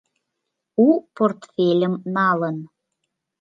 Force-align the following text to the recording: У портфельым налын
У 0.85 0.87
портфельым 1.15 1.93
налын 2.15 2.57